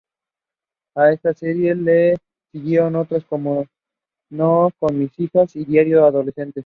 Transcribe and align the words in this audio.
A 0.97 1.11
esta 1.11 1.31
serie 1.35 1.75
le 1.75 2.17
siguieron 2.51 2.95
otras 2.95 3.23
como 3.25 3.67
"No 4.31 4.71
con 4.79 4.97
mis 4.97 5.11
hijas" 5.19 5.55
y 5.55 5.63
"Diario 5.63 6.03
adolescente". 6.07 6.59